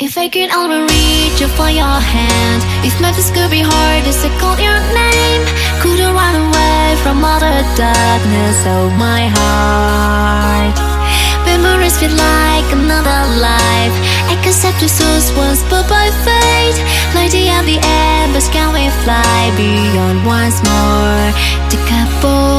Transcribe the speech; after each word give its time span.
If 0.00 0.16
I 0.16 0.28
could 0.28 0.54
only 0.54 0.86
reach 0.86 1.40
you 1.42 1.48
for 1.58 1.68
your 1.68 1.98
hand. 1.98 2.62
If 2.86 2.94
my 3.02 3.10
Memphis 3.10 3.34
could 3.34 3.50
be 3.50 3.66
hard 3.66 4.06
as 4.06 4.22
I 4.22 4.30
call 4.38 4.54
your 4.54 4.78
name 4.94 5.42
Couldn't 5.82 6.14
run 6.14 6.38
away 6.38 6.94
from 7.02 7.24
all 7.26 7.40
the 7.42 7.66
darkness 7.74 8.58
of 8.62 8.94
my 8.94 9.26
heart? 9.26 10.78
Memories 11.42 11.98
feel 11.98 12.14
like 12.14 12.68
another 12.70 13.20
life. 13.42 13.96
Except 14.30 14.78
the 14.78 14.86
source 14.86 15.34
was 15.34 15.66
but 15.66 15.90
by 15.90 16.14
fate. 16.22 16.78
Lighting 17.18 17.50
up 17.50 17.66
the 17.66 17.82
embers 17.82 18.46
can 18.54 18.70
we 18.70 18.86
fly 19.02 19.50
beyond 19.58 20.22
once 20.22 20.62
more? 20.62 21.26
The 21.74 21.78
couple 21.90 22.57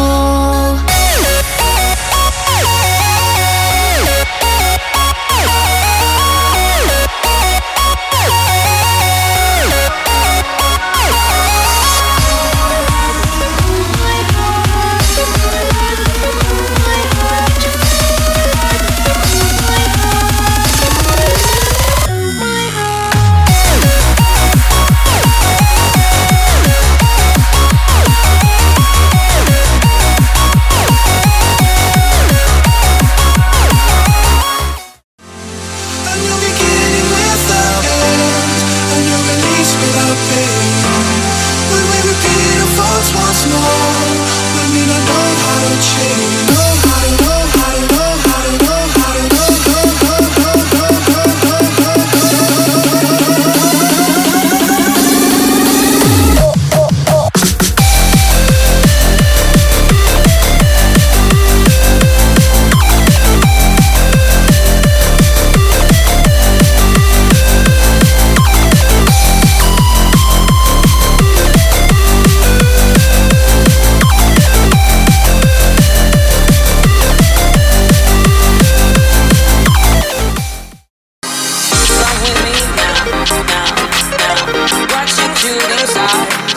Shooting 85.60 85.88
stars. 85.88 86.56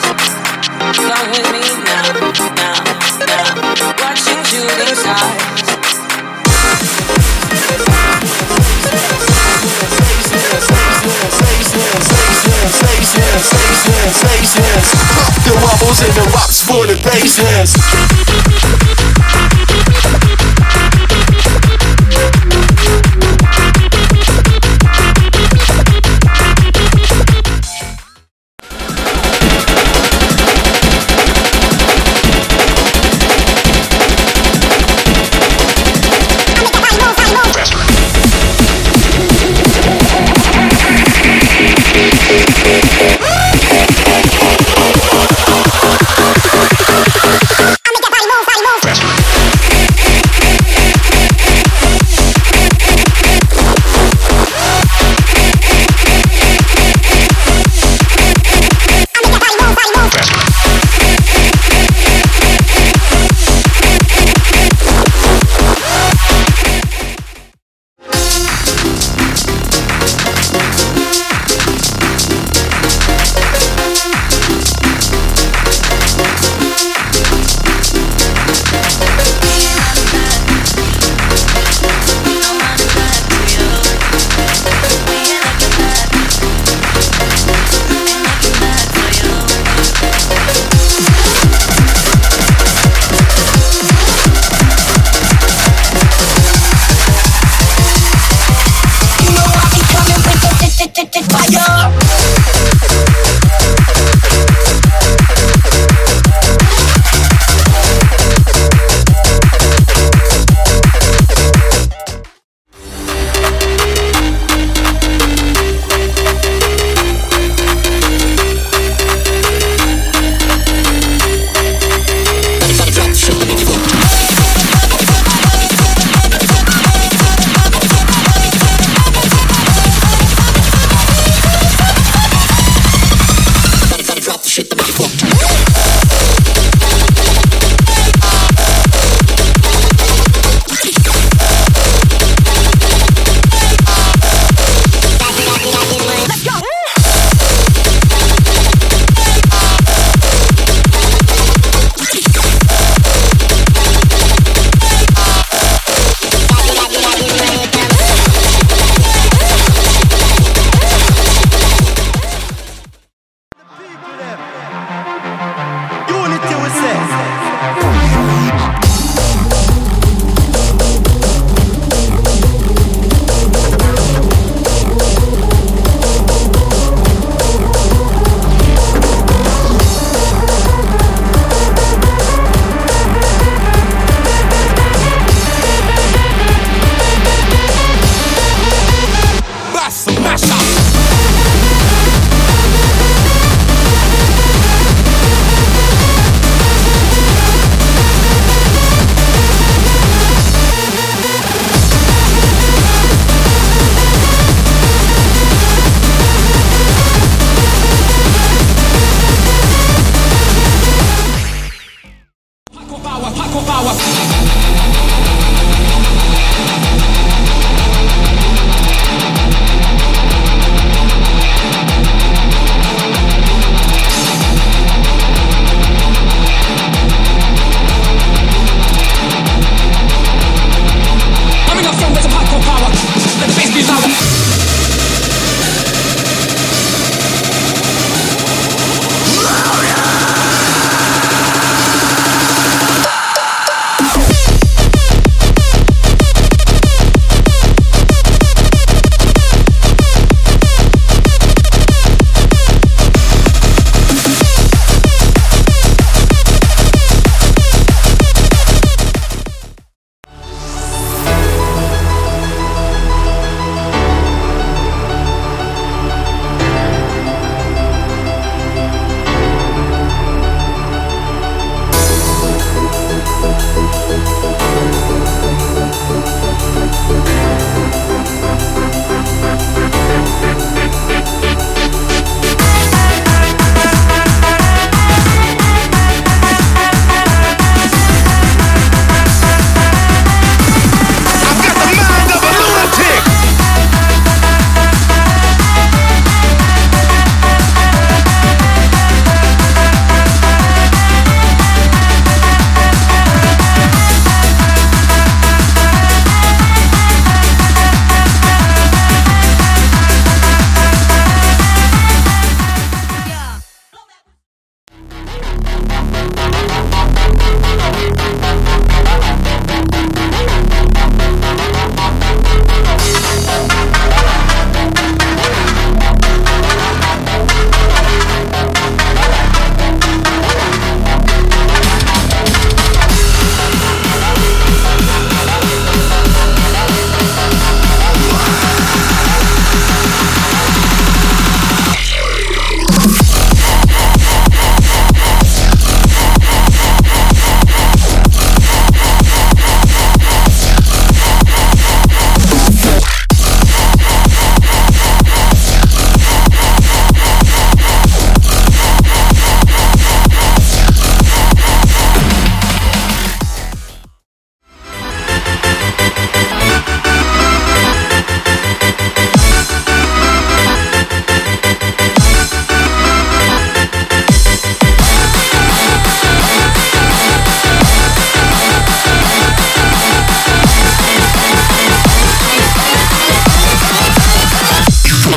Come 0.95 1.27
with 1.31 1.51
me 1.51 1.59
now, 1.83 2.07
now, 2.55 2.79
now. 3.19 3.51
Watching 3.99 4.41
shooting 4.47 4.95
stars. 4.95 5.63
Pop 15.13 15.35
the 15.43 15.53
wobbles 15.61 15.99
and 15.99 16.13
the 16.13 16.23
wops 16.33 16.61
for 16.63 16.87
the 16.87 16.95
bass 17.03 17.33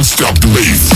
stop 0.06 0.38
the 0.38 0.46
bass. 0.46 0.95